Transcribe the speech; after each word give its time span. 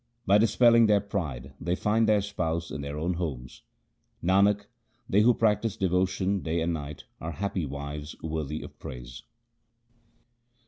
By 0.25 0.39
dispelling 0.39 0.87
their 0.87 0.99
pride, 0.99 1.53
they 1.61 1.75
find 1.75 2.09
their 2.09 2.21
Spouse 2.23 2.71
in 2.71 2.81
their 2.81 2.97
own 2.97 3.13
homes. 3.13 3.61
Nanak, 4.23 4.65
they 5.07 5.21
who 5.21 5.31
practise 5.35 5.77
devotion 5.77 6.39
day 6.41 6.59
and 6.61 6.73
night 6.73 7.03
are 7.19 7.33
happy 7.33 7.67
wives 7.67 8.15
worthy 8.23 8.63
of 8.63 8.79
praise. 8.79 9.21